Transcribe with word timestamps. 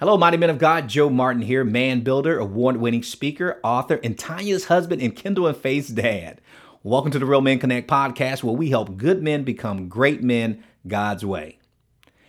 Hello, 0.00 0.16
mighty 0.16 0.36
men 0.36 0.48
of 0.48 0.58
God. 0.58 0.88
Joe 0.88 1.10
Martin 1.10 1.42
here, 1.42 1.64
man 1.64 2.02
builder, 2.02 2.38
award 2.38 2.76
winning 2.76 3.02
speaker, 3.02 3.58
author, 3.64 3.98
and 4.04 4.16
Tanya's 4.16 4.66
husband 4.66 5.02
and 5.02 5.16
Kendall 5.16 5.48
and 5.48 5.56
Faith's 5.56 5.88
dad. 5.88 6.40
Welcome 6.84 7.10
to 7.10 7.18
the 7.18 7.26
Real 7.26 7.40
Men 7.40 7.58
Connect 7.58 7.90
podcast, 7.90 8.44
where 8.44 8.54
we 8.54 8.70
help 8.70 8.96
good 8.96 9.24
men 9.24 9.42
become 9.42 9.88
great 9.88 10.22
men 10.22 10.62
God's 10.86 11.24
way. 11.26 11.58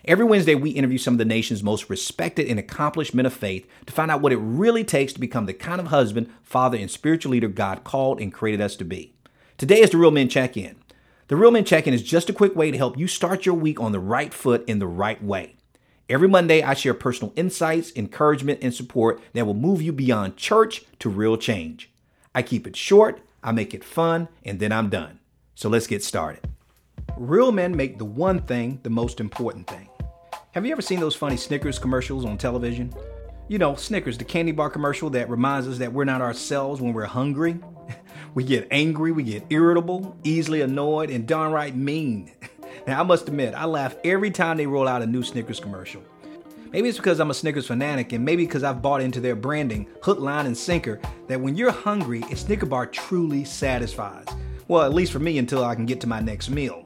Every 0.04 0.26
Wednesday, 0.26 0.56
we 0.56 0.72
interview 0.72 0.98
some 0.98 1.14
of 1.14 1.18
the 1.20 1.26
nation's 1.26 1.62
most 1.62 1.92
respected 1.92 2.48
and 2.48 2.58
accomplished 2.58 3.14
men 3.14 3.28
of 3.28 3.36
faith 3.36 3.68
to 3.86 3.94
find 3.94 4.10
out 4.10 4.22
what 4.22 4.34
it 4.34 4.38
really 4.38 4.84
takes 4.84 5.14
to 5.14 5.20
become 5.20 5.46
the 5.46 5.54
kind 5.54 5.80
of 5.80 5.90
husband, 5.90 6.34
father, 6.42 6.76
and 6.76 6.90
spiritual 6.90 7.34
leader 7.34 7.50
God 7.50 7.84
called 7.84 8.20
and 8.20 8.34
created 8.34 8.62
us 8.62 8.76
to 8.78 8.84
be. 8.84 9.14
Today 9.60 9.82
is 9.82 9.92
the 9.92 9.98
Real 9.98 10.10
Men 10.10 10.28
Check 10.28 10.58
In. 10.58 10.78
The 11.28 11.36
Real 11.36 11.52
Men 11.52 11.66
Check 11.66 11.86
In 11.86 11.94
is 11.94 12.02
just 12.02 12.32
a 12.32 12.34
quick 12.34 12.56
way 12.56 12.72
to 12.72 12.78
help 12.80 12.98
you 12.98 13.08
start 13.08 13.46
your 13.46 13.54
week 13.54 13.80
on 13.80 13.92
the 13.92 14.00
right 14.00 14.34
foot 14.34 14.68
in 14.68 14.80
the 14.80 14.88
right 14.88 15.24
way. 15.24 15.54
Every 16.10 16.28
Monday, 16.28 16.64
I 16.64 16.74
share 16.74 16.96
personal 16.96 17.32
insights, 17.36 17.92
encouragement, 17.96 18.62
and 18.64 18.74
support 18.74 19.22
that 19.34 19.46
will 19.46 19.54
move 19.54 19.80
you 19.80 19.94
beyond 19.94 20.38
church 20.38 20.84
to 20.98 21.08
real 21.08 21.38
change. 21.38 21.92
I 22.34 22.42
keep 22.42 22.66
it 22.66 22.76
short, 22.76 23.22
I 23.44 23.52
make 23.52 23.76
it 23.76 23.84
fun, 23.84 24.28
and 24.44 24.60
then 24.60 24.72
I'm 24.72 24.90
done. 24.90 25.20
So 25.54 25.70
let's 25.70 25.86
get 25.86 26.04
started. 26.04 26.42
Real 27.16 27.52
men 27.52 27.78
make 27.78 28.00
the 28.00 28.06
one 28.06 28.42
thing 28.42 28.80
the 28.82 28.90
most 28.90 29.20
important 29.20 29.68
thing. 29.68 29.88
Have 30.54 30.66
you 30.66 30.72
ever 30.72 30.82
seen 30.82 31.00
those 31.00 31.16
funny 31.16 31.38
Snickers 31.38 31.78
commercials 31.78 32.26
on 32.26 32.40
television? 32.40 32.92
You 33.48 33.60
know, 33.60 33.76
Snickers, 33.76 34.18
the 34.18 34.24
candy 34.24 34.52
bar 34.52 34.72
commercial 34.72 35.12
that 35.12 35.30
reminds 35.30 35.68
us 35.68 35.78
that 35.78 35.94
we're 35.94 36.06
not 36.06 36.22
ourselves 36.22 36.82
when 36.82 36.94
we're 36.94 37.06
hungry. 37.06 37.60
we 38.34 38.44
get 38.44 38.68
angry, 38.72 39.12
we 39.12 39.22
get 39.22 39.46
irritable, 39.52 40.18
easily 40.24 40.62
annoyed, 40.62 41.12
and 41.12 41.28
downright 41.28 41.76
mean. 41.76 42.32
Now, 42.90 43.02
I 43.02 43.04
must 43.04 43.28
admit, 43.28 43.54
I 43.54 43.66
laugh 43.66 43.96
every 44.04 44.32
time 44.32 44.58
they 44.58 44.66
roll 44.66 44.88
out 44.88 45.04
a 45.04 45.06
new 45.06 45.22
Snickers 45.22 45.60
commercial. 45.60 46.02
Maybe 46.72 46.90
it's 46.90 46.98
because 46.98 47.20
I'm 47.20 47.30
a 47.30 47.36
Snickers 47.36 47.68
fanatic, 47.68 48.14
and 48.14 48.26
maybe 48.26 48.48
because 48.48 48.64
I've 48.64 48.82
bought 48.82 49.00
into 49.00 49.20
their 49.20 49.36
branding, 49.36 49.88
hook, 50.02 50.20
line, 50.20 50.48
and 50.48 50.58
sinker, 50.58 51.00
that 51.28 51.40
when 51.40 51.56
you're 51.56 51.70
hungry, 51.70 52.24
a 52.32 52.36
Snicker 52.36 52.66
bar 52.66 52.88
truly 52.88 53.46
satisfies. 53.46 54.26
Well, 54.68 54.82
at 54.82 54.96
least 54.96 55.12
for 55.12 55.20
me 55.20 55.38
until 55.38 55.64
I 55.64 55.76
can 55.76 55.86
get 55.86 56.02
to 56.02 56.08
my 56.08 56.20
next 56.20 56.50
meal. 56.50 56.82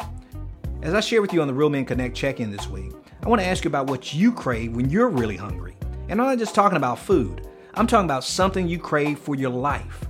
As 0.81 0.93
I 0.93 0.99
share 0.99 1.21
with 1.21 1.31
you 1.31 1.41
on 1.41 1.47
the 1.47 1.53
Real 1.53 1.69
Men 1.69 1.85
Connect 1.85 2.13
check 2.13 2.41
in 2.41 2.51
this 2.51 2.67
week, 2.67 2.91
I 3.21 3.29
want 3.29 3.41
to 3.41 3.47
ask 3.47 3.63
you 3.63 3.69
about 3.69 3.87
what 3.87 4.13
you 4.13 4.33
crave 4.33 4.75
when 4.75 4.89
you're 4.89 5.07
really 5.07 5.37
hungry. 5.37 5.77
And 6.09 6.19
I'm 6.19 6.27
not 6.27 6.37
just 6.37 6.53
talking 6.53 6.75
about 6.75 6.99
food, 6.99 7.47
I'm 7.75 7.87
talking 7.87 8.07
about 8.07 8.25
something 8.25 8.67
you 8.67 8.77
crave 8.77 9.19
for 9.19 9.35
your 9.35 9.51
life. 9.51 10.03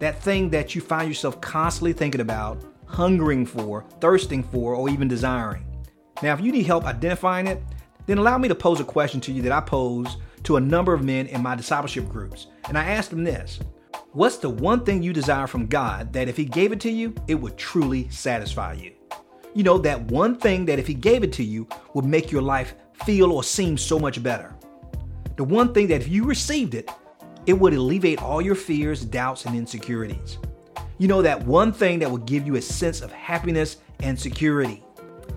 That 0.00 0.20
thing 0.20 0.50
that 0.50 0.74
you 0.74 0.80
find 0.80 1.08
yourself 1.08 1.40
constantly 1.40 1.92
thinking 1.92 2.22
about 2.22 2.60
hungering 2.88 3.46
for, 3.46 3.84
thirsting 4.00 4.42
for, 4.42 4.74
or 4.74 4.88
even 4.88 5.08
desiring. 5.08 5.64
Now, 6.22 6.34
if 6.34 6.40
you 6.40 6.50
need 6.50 6.66
help 6.66 6.84
identifying 6.84 7.46
it, 7.46 7.62
then 8.06 8.18
allow 8.18 8.38
me 8.38 8.48
to 8.48 8.54
pose 8.54 8.80
a 8.80 8.84
question 8.84 9.20
to 9.20 9.32
you 9.32 9.42
that 9.42 9.52
I 9.52 9.60
pose 9.60 10.16
to 10.44 10.56
a 10.56 10.60
number 10.60 10.94
of 10.94 11.04
men 11.04 11.26
in 11.26 11.42
my 11.42 11.54
discipleship 11.54 12.08
groups. 12.08 12.46
And 12.68 12.76
I 12.76 12.84
asked 12.84 13.10
them 13.10 13.22
this 13.22 13.60
What's 14.12 14.38
the 14.38 14.50
one 14.50 14.84
thing 14.84 15.02
you 15.02 15.12
desire 15.12 15.46
from 15.46 15.66
God 15.66 16.12
that 16.12 16.28
if 16.28 16.36
He 16.36 16.44
gave 16.44 16.72
it 16.72 16.80
to 16.80 16.90
you, 16.90 17.14
it 17.28 17.34
would 17.34 17.56
truly 17.56 18.08
satisfy 18.08 18.72
you? 18.72 18.92
You 19.54 19.62
know, 19.62 19.78
that 19.78 20.00
one 20.10 20.36
thing 20.36 20.64
that 20.66 20.78
if 20.78 20.86
He 20.86 20.94
gave 20.94 21.22
it 21.22 21.32
to 21.34 21.44
you 21.44 21.68
would 21.94 22.04
make 22.04 22.32
your 22.32 22.42
life 22.42 22.74
feel 23.04 23.32
or 23.32 23.44
seem 23.44 23.76
so 23.76 23.98
much 23.98 24.22
better. 24.22 24.56
The 25.36 25.44
one 25.44 25.72
thing 25.72 25.86
that 25.88 26.00
if 26.00 26.08
you 26.08 26.24
received 26.24 26.74
it, 26.74 26.90
it 27.46 27.52
would 27.52 27.72
alleviate 27.72 28.22
all 28.22 28.42
your 28.42 28.54
fears, 28.54 29.04
doubts, 29.04 29.44
and 29.44 29.54
insecurities. 29.54 30.38
You 31.00 31.06
know, 31.06 31.22
that 31.22 31.46
one 31.46 31.72
thing 31.72 32.00
that 32.00 32.10
will 32.10 32.18
give 32.18 32.44
you 32.44 32.56
a 32.56 32.62
sense 32.62 33.02
of 33.02 33.12
happiness 33.12 33.76
and 34.00 34.18
security. 34.18 34.82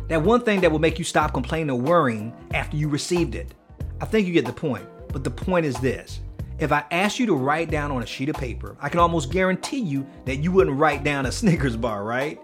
That 0.07 0.23
one 0.23 0.41
thing 0.41 0.59
that 0.61 0.71
will 0.71 0.79
make 0.79 0.97
you 0.97 1.05
stop 1.05 1.33
complaining 1.33 1.69
or 1.69 1.79
worrying 1.79 2.33
after 2.51 2.77
you 2.77 2.89
received 2.89 3.35
it. 3.35 3.53
I 4.01 4.05
think 4.05 4.25
you 4.25 4.33
get 4.33 4.47
the 4.47 4.53
point, 4.53 4.87
but 5.09 5.23
the 5.23 5.29
point 5.29 5.67
is 5.67 5.75
this. 5.79 6.19
If 6.57 6.71
I 6.71 6.83
asked 6.89 7.19
you 7.19 7.27
to 7.27 7.35
write 7.35 7.69
down 7.69 7.91
on 7.91 8.01
a 8.01 8.07
sheet 8.07 8.29
of 8.29 8.35
paper, 8.37 8.75
I 8.81 8.89
can 8.89 8.99
almost 8.99 9.31
guarantee 9.31 9.81
you 9.81 10.07
that 10.25 10.37
you 10.37 10.51
wouldn't 10.51 10.79
write 10.79 11.03
down 11.03 11.27
a 11.27 11.31
Snickers 11.31 11.75
bar, 11.75 12.03
right? 12.03 12.39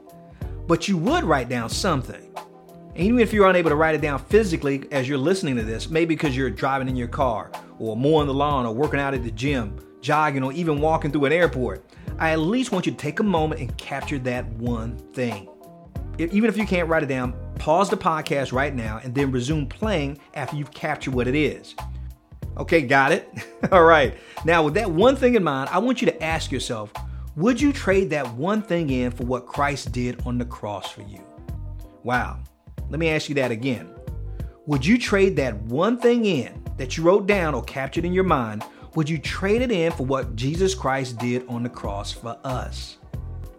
But 0.68 0.88
you 0.88 0.98
would 0.98 1.24
write 1.24 1.50
down 1.50 1.70
something. 1.70 2.22
And 2.36 3.00
even 3.00 3.20
if 3.20 3.34
you're 3.34 3.50
unable 3.50 3.72
to 3.72 3.76
write 3.76 3.96
it 3.96 4.02
down 4.02 4.20
physically 4.20 4.88
as 4.92 5.10
you're 5.10 5.18
listening 5.18 5.56
to 5.56 5.64
this, 5.64 5.90
maybe 5.90 6.14
because 6.14 6.38
you're 6.38 6.52
driving 6.52 6.88
in 6.88 6.96
your 6.96 7.08
car, 7.08 7.52
or 7.80 7.98
mowing 7.98 8.28
the 8.28 8.34
lawn, 8.34 8.68
or 8.68 8.76
working 8.76 9.00
out 9.00 9.16
at 9.16 9.24
the 9.24 9.32
gym, 9.32 9.80
jogging, 10.02 10.44
or 10.44 10.54
even 10.54 10.80
walking 10.82 11.12
through 11.12 11.26
an 11.26 11.32
airport, 11.32 11.84
I 12.20 12.32
at 12.32 12.40
least 12.40 12.72
want 12.72 12.86
you 12.86 12.92
to 12.92 12.98
take 12.98 13.20
a 13.20 13.24
moment 13.24 13.62
and 13.62 13.78
capture 13.78 14.18
that 14.20 14.48
one 14.54 14.98
thing. 15.14 15.50
Even 16.18 16.50
if 16.50 16.58
you 16.58 16.66
can't 16.66 16.90
write 16.90 17.04
it 17.04 17.08
down, 17.08 17.36
pause 17.60 17.90
the 17.90 17.98
podcast 17.98 18.52
right 18.52 18.74
now 18.74 19.00
and 19.04 19.14
then 19.14 19.32
resume 19.32 19.68
playing 19.68 20.20
after 20.34 20.56
you've 20.56 20.72
captured 20.72 21.14
what 21.14 21.28
it 21.28 21.36
is. 21.36 21.76
Okay, 22.58 22.82
got 22.82 23.12
it? 23.12 23.30
All 23.72 23.84
right. 23.84 24.16
Now, 24.44 24.64
with 24.64 24.74
that 24.74 24.90
one 24.90 25.16
thing 25.16 25.36
in 25.36 25.44
mind, 25.44 25.70
I 25.72 25.78
want 25.78 26.02
you 26.02 26.08
to 26.08 26.24
ask 26.24 26.52
yourself 26.52 26.92
would 27.36 27.62
you 27.62 27.72
trade 27.72 28.10
that 28.10 28.34
one 28.34 28.64
thing 28.64 28.90
in 28.90 29.12
for 29.12 29.24
what 29.24 29.46
Christ 29.46 29.92
did 29.92 30.26
on 30.26 30.40
the 30.40 30.46
cross 30.46 30.92
for 30.92 31.04
you? 31.04 31.24
Wow. 32.04 32.40
Let 32.90 33.00
me 33.00 33.10
ask 33.10 33.30
you 33.30 33.36
that 33.36 33.52
again. 33.52 33.94
Would 34.66 34.84
you 34.84 34.98
trade 34.98 35.36
that 35.36 35.56
one 35.64 36.00
thing 36.00 36.26
in 36.26 36.64
that 36.78 36.98
you 36.98 37.04
wrote 37.04 37.28
down 37.28 37.54
or 37.54 37.64
captured 37.64 38.06
in 38.06 38.14
your 38.14 38.24
mind 38.24 38.64
would 38.98 39.08
you 39.08 39.20
trade 39.20 39.62
it 39.62 39.72
in 39.72 39.92
for 39.92 40.08
what 40.08 40.36
Jesus 40.36 40.74
Christ 40.74 41.20
did 41.20 41.46
on 41.48 41.62
the 41.62 41.70
cross 41.70 42.12
for 42.12 42.36
us? 42.44 42.98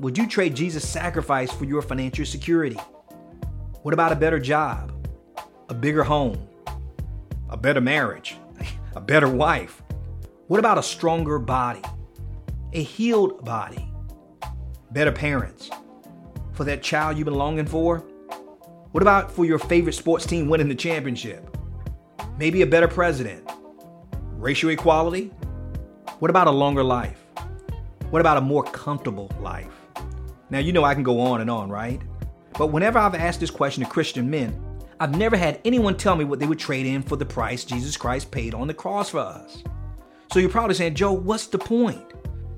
Would 0.01 0.19
you 0.19 0.27
trade 0.27 0.57
Jesus' 0.57 0.89
sacrifice 0.89 1.53
for 1.53 1.65
your 1.65 1.81
financial 1.81 2.27
security? 2.27 2.77
What 3.83 3.95
about 3.95 4.11
a 4.11 4.17
better 4.17 4.41
job? 4.41 5.07
A 5.69 5.75
bigger 5.75 6.03
home? 6.03 6.49
A 7.51 7.57
better 7.57 7.81
marriage? 7.81 8.37
A 8.97 9.01
better 9.01 9.29
wife? 9.29 9.81
What 10.49 10.59
about 10.59 10.77
a 10.77 10.83
stronger 10.83 11.39
body? 11.39 11.83
A 12.73 12.83
healed 12.83 13.45
body? 13.45 13.89
Better 14.91 15.13
parents? 15.13 15.71
For 16.53 16.65
that 16.65 16.83
child 16.83 17.17
you've 17.17 17.27
been 17.27 17.35
longing 17.35 17.67
for? 17.67 17.99
What 18.91 19.03
about 19.03 19.31
for 19.31 19.45
your 19.45 19.61
favorite 19.61 19.93
sports 19.93 20.27
team 20.27 20.49
winning 20.49 20.69
the 20.69 20.75
championship? 20.75 21.57
Maybe 22.39 22.63
a 22.63 22.67
better 22.67 22.89
president? 22.89 23.48
Racial 24.39 24.71
equality? 24.71 25.33
What 26.21 26.31
about 26.31 26.47
a 26.47 26.53
longer 26.53 26.85
life? 26.85 27.19
What 28.11 28.21
about 28.21 28.37
a 28.37 28.41
more 28.41 28.63
comfortable 28.63 29.33
life? 29.41 29.75
Now, 30.49 30.61
you 30.61 30.73
know 30.73 30.85
I 30.85 30.95
can 30.95 31.03
go 31.03 31.21
on 31.21 31.41
and 31.41 31.51
on, 31.51 31.69
right? 31.69 32.01
But 32.57 32.69
whenever 32.69 33.01
I've 33.01 33.17
asked 33.17 33.41
this 33.41 33.51
question 33.51 33.83
to 33.83 33.91
Christian 33.91 34.31
men, 34.31 34.57
I've 35.01 35.17
never 35.17 35.37
had 35.37 35.61
anyone 35.65 35.97
tell 35.97 36.15
me 36.15 36.25
what 36.25 36.39
they 36.39 36.47
would 36.47 36.61
trade 36.61 36.87
in 36.87 37.03
for 37.03 37.17
the 37.17 37.27
price 37.27 37.65
Jesus 37.65 37.97
Christ 37.97 38.31
paid 38.31 38.55
on 38.55 38.69
the 38.69 38.75
cross 38.75 39.11
for 39.11 39.19
us. 39.19 39.65
So 40.33 40.39
you're 40.39 40.51
probably 40.51 40.77
saying, 40.77 40.95
Joe, 40.95 41.11
what's 41.11 41.49
the 41.49 41.59
point? 41.59 42.05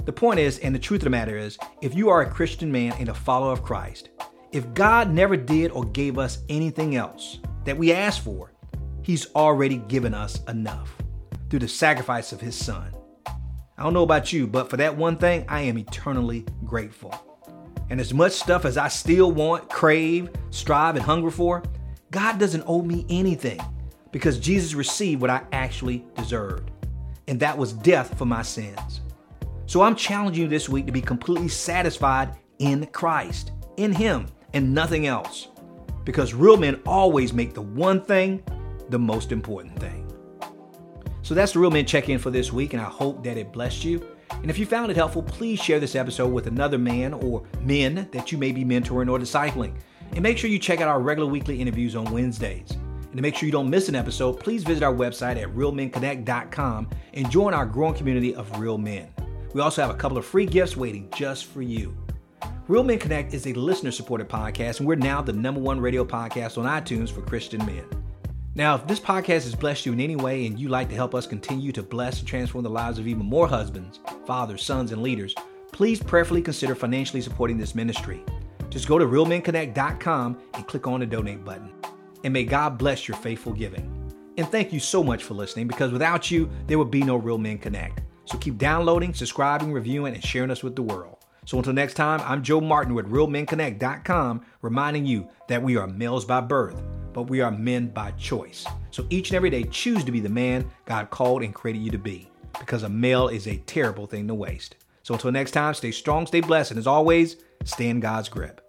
The 0.05 0.13
point 0.13 0.39
is, 0.39 0.59
and 0.59 0.75
the 0.75 0.79
truth 0.79 1.01
of 1.01 1.05
the 1.05 1.11
matter 1.11 1.39
is, 1.39 1.57
if 1.81 1.95
you 1.95 2.11
are 2.11 2.21
a 2.21 2.31
Christian 2.31 2.71
man 2.71 2.93
and 2.99 3.09
a 3.09 3.15
follower 3.15 3.55
of 3.55 3.63
Christ, 3.63 4.11
if 4.53 4.75
God 4.75 5.15
never 5.15 5.35
did 5.35 5.71
or 5.71 5.85
gave 5.85 6.19
us 6.19 6.43
anything 6.51 6.97
else 6.97 7.39
that 7.65 7.79
we 7.79 7.91
asked 7.91 8.21
for, 8.21 8.53
He's 9.01 9.35
already 9.35 9.79
given 9.79 10.13
us 10.13 10.45
enough 10.45 10.93
through 11.51 11.59
the 11.59 11.69
sacrifice 11.69 12.33
of 12.33 12.41
his 12.41 12.55
son. 12.55 12.95
I 13.27 13.83
don't 13.83 13.93
know 13.93 14.05
about 14.05 14.33
you, 14.33 14.47
but 14.47 14.71
for 14.71 14.77
that 14.77 14.97
one 14.97 15.17
thing, 15.17 15.45
I 15.49 15.63
am 15.63 15.77
eternally 15.77 16.47
grateful. 16.65 17.15
And 17.91 18.01
as 18.01 18.15
much 18.15 18.33
stuff 18.33 18.65
as 18.65 18.77
I 18.77 18.89
still 18.89 19.33
want, 19.33 19.69
crave, 19.69 20.31
strive, 20.51 20.97
and 20.97 21.05
hunger 21.05 21.31
for, 21.31 21.63
God 22.11 22.39
doesn't 22.39 22.65
owe 22.67 22.83
me 22.83 23.05
anything 23.09 23.61
because 24.13 24.39
Jesus 24.39 24.75
received 24.75 25.21
what 25.21 25.31
I 25.31 25.43
actually 25.53 26.05
deserved, 26.17 26.71
and 27.27 27.41
that 27.41 27.57
was 27.57 27.73
death 27.73 28.17
for 28.17 28.27
my 28.27 28.43
sins. 28.43 29.01
So 29.67 29.83
I'm 29.83 29.95
challenging 29.95 30.43
you 30.45 30.49
this 30.49 30.69
week 30.69 30.87
to 30.87 30.93
be 30.93 31.01
completely 31.01 31.49
satisfied 31.49 32.35
in 32.59 32.87
Christ, 32.87 33.53
in 33.77 33.93
Him, 33.93 34.27
and 34.53 34.75
nothing 34.75 35.07
else. 35.07 35.49
Because 36.05 36.35
real 36.35 36.57
men 36.57 36.81
always 36.87 37.33
make 37.33 37.55
the 37.55 37.63
one 37.63 38.05
thing 38.05 38.43
the 38.89 38.99
most 38.99 39.33
important 39.33 39.79
thing. 39.79 40.10
So 41.31 41.35
that's 41.37 41.53
the 41.53 41.61
Real 41.61 41.71
Men 41.71 41.87
Check 41.87 42.09
In 42.09 42.19
for 42.19 42.31
this 42.31 42.53
week, 42.53 42.73
and 42.73 42.83
I 42.83 42.87
hope 42.87 43.23
that 43.23 43.37
it 43.37 43.53
blessed 43.53 43.85
you. 43.85 44.05
And 44.33 44.51
if 44.51 44.59
you 44.59 44.67
found 44.67 44.91
it 44.91 44.97
helpful, 44.97 45.23
please 45.23 45.63
share 45.63 45.79
this 45.79 45.95
episode 45.95 46.33
with 46.33 46.49
another 46.49 46.77
man 46.77 47.15
or 47.15 47.45
men 47.61 48.09
that 48.11 48.33
you 48.33 48.37
may 48.37 48.51
be 48.51 48.65
mentoring 48.65 49.09
or 49.09 49.17
discipling. 49.17 49.77
And 50.11 50.23
make 50.23 50.39
sure 50.39 50.51
you 50.51 50.59
check 50.59 50.81
out 50.81 50.89
our 50.89 50.99
regular 51.01 51.31
weekly 51.31 51.61
interviews 51.61 51.95
on 51.95 52.11
Wednesdays. 52.11 52.73
And 52.73 53.15
to 53.15 53.23
make 53.23 53.37
sure 53.37 53.47
you 53.47 53.53
don't 53.53 53.71
miss 53.71 53.89
an 53.89 53.95
episode, 53.95 54.41
please 54.41 54.65
visit 54.65 54.83
our 54.83 54.93
website 54.93 55.41
at 55.41 55.55
realmenconnect.com 55.55 56.89
and 57.15 57.31
join 57.31 57.55
our 57.55 57.65
growing 57.65 57.95
community 57.95 58.35
of 58.35 58.59
real 58.59 58.77
men. 58.77 59.09
We 59.55 59.61
also 59.61 59.83
have 59.83 59.95
a 59.95 59.99
couple 59.99 60.19
of 60.19 60.27
free 60.27 60.47
gifts 60.47 60.77
waiting 60.77 61.09
just 61.15 61.45
for 61.45 61.63
you. 61.63 61.97
Real 62.67 62.83
Men 62.83 62.99
Connect 62.99 63.35
is 63.35 63.47
a 63.47 63.53
listener 63.53 63.93
supported 63.93 64.29
podcast, 64.29 64.81
and 64.81 64.89
we're 64.89 64.97
now 64.97 65.23
the 65.23 65.33
number 65.33 65.61
one 65.61 65.79
radio 65.79 66.05
podcast 66.05 66.59
on 66.59 66.65
iTunes 66.65 67.09
for 67.09 67.23
Christian 67.23 67.65
men. 67.65 67.85
Now, 68.55 68.75
if 68.75 68.87
this 68.87 68.99
podcast 68.99 69.45
has 69.45 69.55
blessed 69.55 69.87
you 69.87 69.93
in 69.93 70.01
any 70.01 70.17
way 70.17 70.47
and 70.47 70.59
you'd 70.59 70.73
like 70.73 70.89
to 70.89 70.95
help 70.97 71.15
us 71.15 71.27
continue 71.27 71.71
to 71.71 71.85
bless 71.85 72.19
and 72.19 72.27
transform 72.27 72.65
the 72.65 72.71
lives 72.71 72.99
of 72.99 73.07
even 73.07 73.25
more 73.25 73.47
husbands, 73.47 74.01
fathers, 74.27 74.65
sons, 74.65 74.91
and 74.91 75.03
leaders, 75.03 75.35
please 75.71 76.03
prayerfully 76.03 76.43
consider 76.43 76.75
financially 76.75 77.23
supporting 77.23 77.59
this 77.59 77.77
ministry. 77.77 78.25
Just 78.69 78.89
go 78.89 78.99
to 78.99 79.05
realmenconnect.com 79.05 80.39
and 80.55 80.67
click 80.67 80.89
on 80.89 80.99
the 80.99 81.07
donate 81.07 81.45
button. 81.45 81.73
And 82.25 82.33
may 82.33 82.45
God 82.45 82.77
bless 82.77 83.07
your 83.07 83.17
faithful 83.19 83.53
giving. 83.53 83.97
And 84.37 84.49
thank 84.49 84.73
you 84.73 84.81
so 84.81 85.05
much 85.05 85.23
for 85.23 85.35
listening 85.35 85.69
because 85.69 85.93
without 85.93 86.31
you, 86.31 86.51
there 86.67 86.79
would 86.79 86.91
be 86.91 87.03
no 87.03 87.17
Real 87.17 87.39
Men 87.39 87.59
Connect. 87.59 88.01
So 88.25 88.37
keep 88.39 88.59
downloading, 88.59 89.15
subscribing, 89.15 89.73
reviewing, 89.73 90.15
and 90.15 90.25
sharing 90.25 90.51
us 90.51 90.63
with 90.63 90.75
the 90.75 90.83
world. 90.83 91.19
So 91.47 91.59
until 91.59 91.73
next 91.73 91.95
time, 91.95 92.21
I'm 92.25 92.43
Joe 92.43 92.61
Martin 92.61 92.95
with 92.95 93.11
RealMenConnect.com, 93.11 94.45
reminding 94.63 95.07
you 95.07 95.29
that 95.49 95.63
we 95.63 95.77
are 95.77 95.87
males 95.87 96.25
by 96.25 96.41
birth, 96.41 96.81
but 97.13 97.25
we 97.25 97.41
are 97.41 97.51
men 97.51 97.89
by 97.89 98.11
choice. 98.13 98.67
So 98.91 99.07
each 99.11 99.31
and 99.31 99.37
every 99.37 99.51
day, 99.51 99.65
choose 99.65 100.05
to 100.05 100.13
be 100.13 100.21
the 100.21 100.29
man 100.29 100.71
God 100.85 101.11
called 101.11 101.43
and 101.43 101.55
created 101.55 101.83
you 101.83 101.91
to 101.91 101.99
be, 101.99 102.29
because 102.59 102.83
a 102.83 102.89
male 102.89 103.29
is 103.29 103.47
a 103.47 103.59
terrible 103.59 104.07
thing 104.07 104.29
to 104.29 104.35
waste. 104.35 104.77
So 105.03 105.15
until 105.15 105.33
next 105.33 105.53
time, 105.53 105.75
stay 105.75 105.91
strong, 105.91 106.27
stay 106.27 106.41
blessed, 106.41 106.73
and 106.73 106.79
as 106.79 106.87
always, 106.87 107.37
stay 107.65 107.89
in 107.89 108.01
God's 108.01 108.29
grip. 108.29 108.61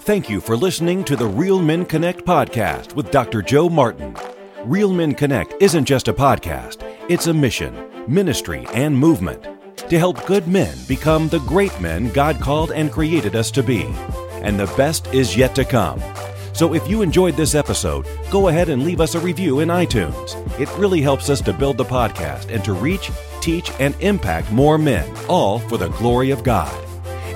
Thank 0.00 0.30
you 0.30 0.40
for 0.40 0.56
listening 0.56 1.02
to 1.04 1.16
the 1.16 1.26
Real 1.26 1.60
Men 1.60 1.84
Connect 1.84 2.24
podcast 2.24 2.94
with 2.94 3.10
Dr. 3.10 3.42
Joe 3.42 3.68
Martin. 3.68 4.16
Real 4.64 4.92
Men 4.92 5.14
Connect 5.14 5.54
isn't 5.60 5.84
just 5.84 6.08
a 6.08 6.12
podcast, 6.12 6.82
it's 7.08 7.26
a 7.26 7.34
mission, 7.34 7.90
ministry, 8.06 8.66
and 8.72 8.96
movement 8.96 9.46
to 9.88 9.98
help 9.98 10.24
good 10.26 10.48
men 10.48 10.76
become 10.88 11.28
the 11.28 11.38
great 11.40 11.80
men 11.80 12.10
God 12.10 12.40
called 12.40 12.72
and 12.72 12.90
created 12.90 13.36
us 13.36 13.50
to 13.52 13.62
be. 13.62 13.84
And 14.42 14.58
the 14.58 14.72
best 14.76 15.12
is 15.14 15.36
yet 15.36 15.54
to 15.54 15.64
come. 15.64 16.00
So 16.56 16.72
if 16.72 16.88
you 16.88 17.02
enjoyed 17.02 17.36
this 17.36 17.54
episode, 17.54 18.06
go 18.30 18.48
ahead 18.48 18.70
and 18.70 18.82
leave 18.82 19.02
us 19.02 19.14
a 19.14 19.20
review 19.20 19.60
in 19.60 19.68
iTunes. 19.68 20.34
It 20.58 20.70
really 20.78 21.02
helps 21.02 21.28
us 21.28 21.42
to 21.42 21.52
build 21.52 21.76
the 21.76 21.84
podcast 21.84 22.50
and 22.50 22.64
to 22.64 22.72
reach, 22.72 23.10
teach, 23.42 23.70
and 23.78 23.94
impact 24.00 24.50
more 24.50 24.78
men, 24.78 25.06
all 25.28 25.58
for 25.58 25.76
the 25.76 25.90
glory 25.90 26.30
of 26.30 26.42
God. 26.42 26.74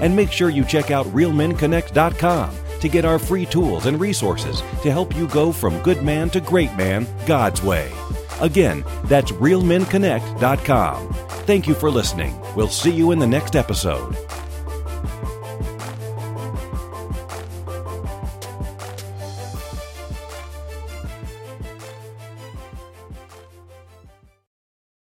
And 0.00 0.16
make 0.16 0.32
sure 0.32 0.48
you 0.48 0.64
check 0.64 0.90
out 0.90 1.04
realmenconnect.com 1.08 2.50
to 2.80 2.88
get 2.88 3.04
our 3.04 3.18
free 3.18 3.44
tools 3.44 3.84
and 3.84 4.00
resources 4.00 4.62
to 4.82 4.90
help 4.90 5.14
you 5.14 5.28
go 5.28 5.52
from 5.52 5.82
good 5.82 6.02
man 6.02 6.30
to 6.30 6.40
great 6.40 6.74
man 6.78 7.06
God's 7.26 7.62
way. 7.62 7.92
Again, 8.40 8.82
that's 9.04 9.32
realmenconnect.com. 9.32 11.12
Thank 11.44 11.68
you 11.68 11.74
for 11.74 11.90
listening. 11.90 12.40
We'll 12.56 12.68
see 12.68 12.92
you 12.92 13.10
in 13.10 13.18
the 13.18 13.26
next 13.26 13.54
episode. 13.54 14.16